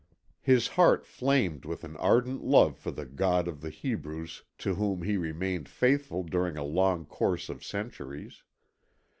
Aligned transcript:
His 0.41 0.69
heart 0.69 1.05
flamed 1.05 1.63
with 1.63 1.83
an 1.83 1.95
ardent 1.97 2.43
love 2.43 2.75
for 2.75 2.89
the 2.89 3.05
god 3.05 3.47
of 3.47 3.61
the 3.61 3.69
Hebrews 3.69 4.41
to 4.57 4.73
whom 4.73 5.03
he 5.03 5.15
remained 5.15 5.69
faithful 5.69 6.23
during 6.23 6.57
a 6.57 6.63
long 6.63 7.05
course 7.05 7.49
of 7.49 7.63
centuries. 7.63 8.41